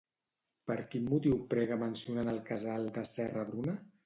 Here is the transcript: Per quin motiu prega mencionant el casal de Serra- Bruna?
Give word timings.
Per 0.71 0.77
quin 0.93 1.05
motiu 1.11 1.37
prega 1.51 1.77
mencionant 1.83 2.33
el 2.33 2.41
casal 2.49 2.89
de 2.97 3.05
Serra- 3.13 3.47
Bruna? 3.53 3.79